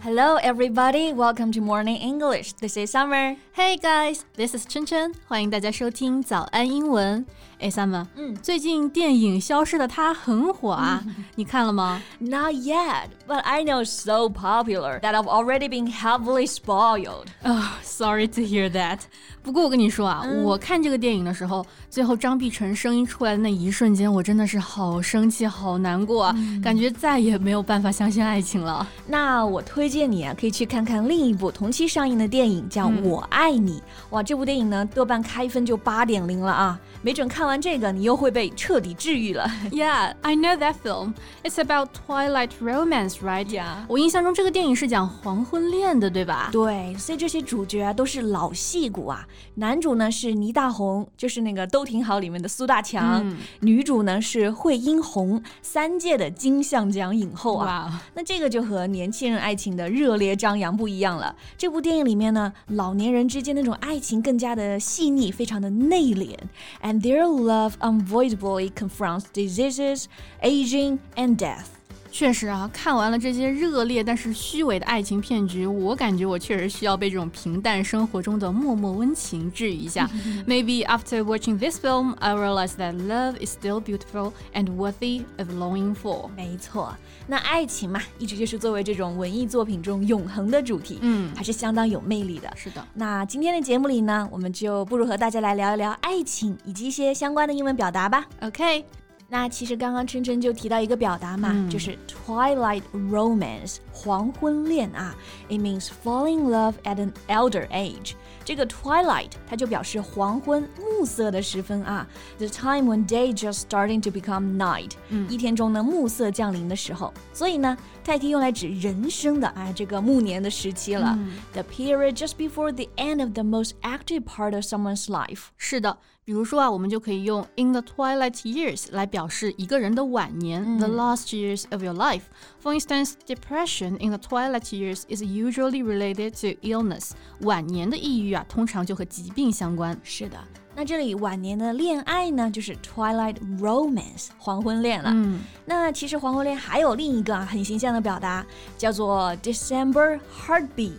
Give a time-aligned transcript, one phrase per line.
[0.00, 1.12] Hello, everybody.
[1.12, 2.52] Welcome to Morning English.
[2.52, 3.34] This is Summer.
[3.54, 5.12] Hey guys, this is 春春。
[5.26, 7.26] 欢迎大家收听早安英文。
[7.59, 11.03] 哎，Summer，嗯，最近电影《消失的她》很火啊，
[11.35, 17.25] 你看了吗？Not yet, but I know so popular that I've already been heavily spoiled.
[17.43, 18.99] Oh, sorry to hear that.
[19.41, 28.87] 不过我跟你说啊，我看这个电影的时候，最后张碧晨声音出来的那一瞬间，我真的是好生气、好难过啊，感觉再也没有办法相信爱情了。
[29.07, 33.79] 那我推荐你啊，可以去看看另一部同期上映的电影，叫《我爱你》。
[34.11, 39.48] 哇，这部电影呢，豆瓣开分就八点零了啊，没准看 完这个，你又会被彻底治愈了。
[39.70, 41.14] Yeah, I know that film.
[41.42, 43.46] It's about twilight romance, right?
[43.46, 43.84] Yeah.
[43.88, 46.48] 我印象中这个电影是讲黄昏恋的，对吧？
[46.52, 49.26] 对，所以这些主角都是老戏骨啊。
[49.56, 53.22] 男主呢是倪大红，就是那个《都挺好》里面的苏大强；
[53.60, 58.02] 女主呢是惠英红，三届的金像奖影后啊。
[58.14, 61.34] 那这个就和年轻人爱情的热烈张扬不一样了。
[61.56, 66.34] 这部电影里面呢，老年人之间那种爱情更加的细腻，非常的内敛。
[66.82, 70.07] And their love unavoidably confronts diseases,
[70.43, 71.78] aging, and death.
[72.11, 80.09] 确实啊，看完了这些热烈但是虚伪的爱情骗局，我感觉我确实需要被这种平淡生活中的默默温情治愈一下。
[80.47, 85.49] Maybe after watching this film, I realize that love is still beautiful and worthy of
[85.51, 86.29] longing for。
[86.35, 86.95] 没错，
[87.27, 92.51] 那爱情嘛，一直就是作为这种文艺作品中永恒的主题，嗯，还是相当有魅力的。
[92.55, 98.25] 是的，那今天的节目里呢，我们就不如和大家来聊一聊爱情以及一些相关的英文表达吧。
[98.41, 98.98] OK。
[99.31, 105.15] 那其实刚刚琛琛就提到一个表达嘛，就是 twilight romance 黄昏恋啊
[105.49, 108.13] ，it means falling in love at an elder age。
[108.43, 110.67] 这个 twilight 它就表示黄昏
[110.98, 112.06] 暮色的时分啊，
[112.38, 114.92] the time when day just starting to become night，
[115.28, 121.18] 一天中呢暮色降临的时候，所以呢它也可以用来指人生的啊这个暮年的时期了，
[121.52, 125.46] the period just before the end of the most active part of someone's life。
[125.56, 125.98] 是的。
[126.26, 132.22] 比如说啊，我们就可以用 in the twilight years 来表示一个人的晚年、嗯、，the last years of your life.
[132.62, 137.10] For instance, depression in the twilight years is usually related to illness.
[137.40, 140.00] 晚年的抑郁啊，通常就和疾病相关。
[140.02, 140.38] 是的。
[140.79, 145.09] 那这里晚年的恋爱呢，就是 twilight romance 黄昏恋了。
[145.13, 148.45] 嗯，那其实黄昏恋还有另一个很形象的表达，
[148.77, 150.93] 叫做 December heartbeat。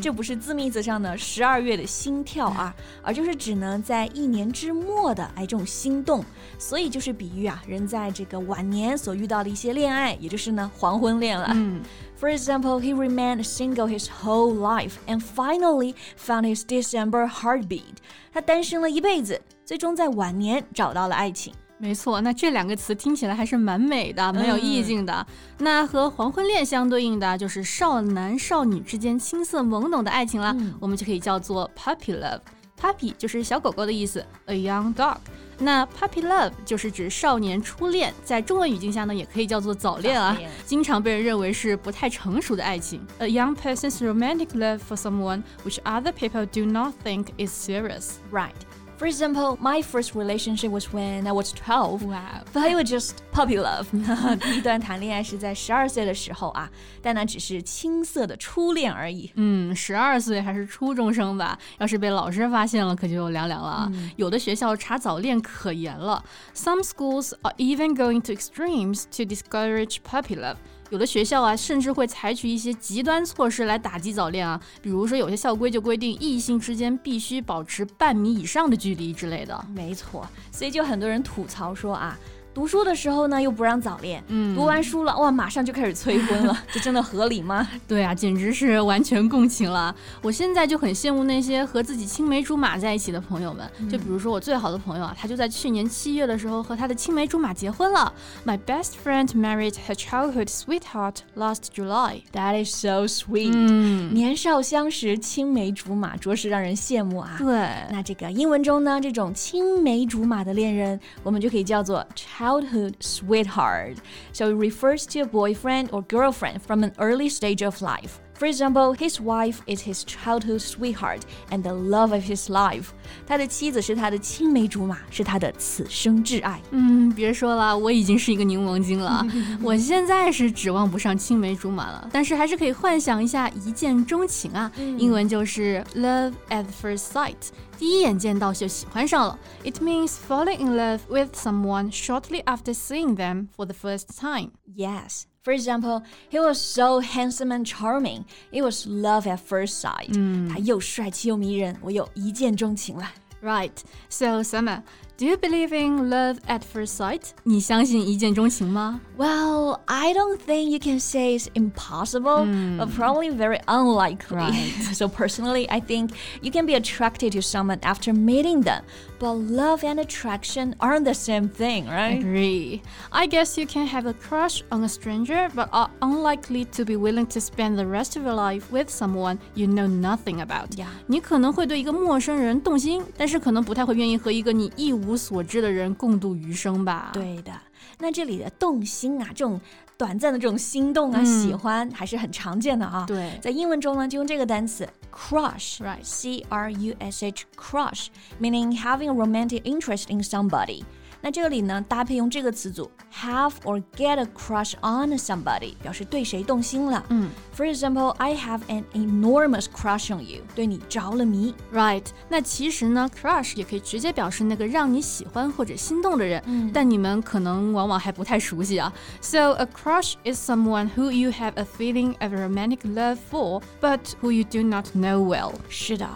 [0.00, 6.24] 这不是字面意思上的十二月的心跳啊，而就是指呢在一年之末的哎这种心动，
[6.58, 11.50] 所以就是比喻啊人在这个晚年所遇到的一些恋爱，也就是呢黄昏恋了。
[11.54, 11.82] 嗯。
[12.18, 17.96] For example, he remained single his whole life and finally found his December heartbeat.
[18.32, 21.52] 他单身了一辈子，最终在晚年找到了爱情。
[21.78, 25.12] 没错，那这两个词听起来还是蛮美的，蛮有意境的。
[25.12, 32.40] 嗯、那和黄昏恋相对应的就是少男少女之间青涩懵懂的爱情了，嗯、我们就可以叫做 puppy love。
[32.85, 35.17] Puppy 就是小狗狗的意思，a young dog。
[35.59, 40.35] 那 puppy love 就是指少年初恋，在中文语境下呢，也可以叫做早恋啊，
[40.65, 43.05] 经常被人认为是不太成熟的爱情。
[43.19, 48.13] A young person's romantic love for someone which other people do not think is serious.
[48.31, 48.55] Right.
[48.97, 52.03] For example, my first relationship was when I was twelve.
[52.03, 52.43] Wow.
[52.53, 53.87] But it was just puppy love.
[54.39, 56.69] 第一段谈恋爱是在十二岁的时候啊，
[57.01, 59.31] 但那只是青涩的初恋而已。
[59.33, 61.57] 嗯，十二岁还是初中生吧？
[61.79, 63.89] 要是被老师发现了，可就凉凉了。
[63.91, 66.23] 嗯、有的学校查早恋可严了。
[66.53, 70.57] Some schools are even going to extremes to discourage puppy love.
[70.90, 79.66] 有的学校啊，甚至会采取一些极端措施来打击早恋啊，比如说有些校规就规定异性之间必须保持半米以上的距离之类的。
[79.74, 82.18] 没错，所以就很多人吐槽说啊。
[82.56, 87.68] 读书的时候呢，又不让早恋，嗯，读完书了，哇，马上就开始催婚了， 这真的合理吗？
[87.86, 89.94] 对啊，简直是完全共情了。
[90.22, 98.10] 我现在就很羡慕那些和自己青梅竹马在一起的朋友们，就比如说我最好的朋友啊，他就在去年七月的时候和他的青梅竹马结婚了。
[98.46, 102.22] My best friend married her childhood sweetheart last July.
[102.32, 103.52] That is so sweet.
[103.52, 107.36] 嗯，年少相识，青梅竹马，着实让人羡慕啊。
[107.38, 107.54] 对，
[107.90, 112.45] 那这个英文中呢，这种青梅竹马的恋人，我们就可以叫做 child。
[112.45, 113.97] childhood sweetheart.
[114.33, 118.19] So it refers to a boyfriend or girlfriend from an early stage of life.
[118.33, 121.21] For example, his wife is his childhood sweetheart
[121.51, 122.85] and the love of his life.
[123.27, 126.59] 他的妻子是他的青梅竹马，是他的此生挚爱。
[126.71, 129.23] 嗯，别说了，我已经是一个柠檬精了。
[129.61, 134.71] 我现在是指望不上青梅竹马了，但是还是可以幻想一下一见钟情啊。
[134.97, 139.39] 英文就是 love at first sight， 第一眼见到就喜欢上了。
[139.63, 144.51] It means falling in love with someone shortly after seeing them for the first time.
[144.75, 145.23] Yes.
[145.43, 148.25] For example, he was so handsome and charming.
[148.51, 150.13] It was love at first sight.
[150.49, 153.11] 他又帅气又迷人，我有一见钟情了。
[153.41, 153.71] Right.
[154.07, 154.83] So, Summer,
[155.17, 157.31] do you believe in love at first sight?
[157.43, 158.99] 你相信一见钟情吗?
[159.17, 162.77] Well, I don't think you can say it's impossible, mm.
[162.79, 164.35] but probably very unlikely.
[164.35, 164.95] Right.
[164.95, 168.81] so personally, I think you can be attracted to someone after meeting them,
[169.19, 172.19] but love and attraction aren't the same thing, right?
[172.19, 172.81] Agree.
[173.11, 176.95] I guess you can have a crush on a stranger, but are unlikely to be
[176.95, 180.69] willing to spend the rest of your life with someone you know nothing about.
[180.75, 180.87] Yeah.
[181.05, 187.10] 你可能会对一个陌生人动心，但是可能不太会愿意和一个你一无 无所知的人共度余生吧。
[187.12, 187.52] 对的，
[187.98, 189.60] 那这里的动心啊，这种
[189.96, 193.04] 短暂的这种心动啊、喜欢，还是很常见的啊。
[193.06, 200.82] 对，在英文中呢，就用这个单词 crush，right？C R U S H，crush，meaning having a romantic interest in somebody。
[201.25, 207.05] 那这里呢，搭配用这个词组 have or get a crush on somebody，表示对谁动心了。
[207.09, 211.53] 嗯，For example, I have an enormous crush on you，对你着了迷。
[211.71, 218.91] Right，那其实呢，crush 也可以直接表示那个让你喜欢或者心动的人，嗯、但你们可能往往还不太熟悉啊。
[219.21, 224.31] So a crush is someone who you have a feeling of romantic love for, but who
[224.31, 225.53] you do not know well。
[225.69, 226.09] 是的。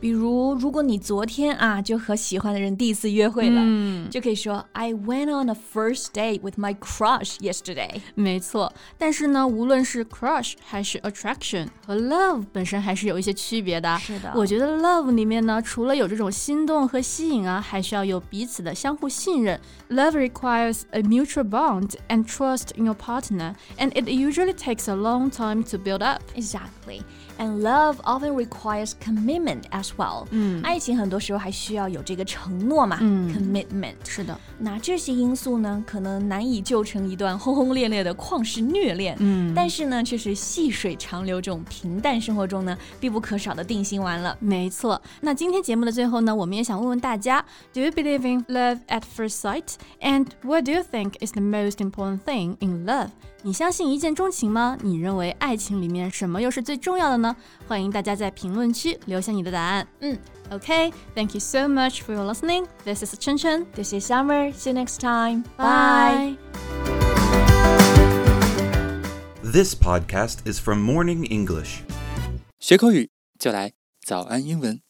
[0.00, 8.00] 比如，如果你昨天啊就和喜欢的人第一次约会了，嗯、就可以说 I went on a first date with my crush yesterday。
[8.14, 13.96] 没错，但是呢，无论是 crush 还是 attraction 和 love 本身还是有一些区别的。
[13.98, 19.60] 是的，我觉得 love 里面呢，除了有这种心动和吸引啊，还需要有彼此的相互信任。
[19.90, 25.30] Love requires a mutual bond and trust in your partner, and it usually takes a long
[25.30, 26.22] time to build up.
[26.34, 27.02] Exactly.
[27.38, 30.26] And love often requires commitment as well.
[30.30, 32.98] 嗯，爱情很多时候还需要有这个承诺嘛。
[33.00, 34.38] 嗯，commitment 是的。
[34.58, 39.16] 那这些因素呢，可能难以救成一段轰轰烈烈的旷世虐恋。
[39.18, 44.36] 嗯，但是呢，却是细水长流这种平淡生活中呢必不可少的定心丸了。
[44.40, 45.00] 没错。
[45.20, 49.74] 那今天节目的最后呢，我们也想问问大家：Do you believe in love at first sight?
[50.00, 53.08] And what do you think is the most important thing in love?
[53.42, 54.78] 你相信一见钟情吗？
[54.82, 57.34] 你认为爱情里面什么又是最重要的呢？
[57.66, 59.88] 欢迎大家在评论区留下你的答案。
[60.00, 60.16] 嗯，
[60.50, 62.66] OK, thank you so much for your listening.
[62.84, 63.66] This is Chen Chen.
[63.74, 64.52] This is Summer.
[64.52, 65.44] See you next time.
[65.56, 66.36] Bye.
[69.42, 71.80] This podcast is from Morning English.
[72.60, 73.72] 学口语就来
[74.04, 74.82] 早安英文。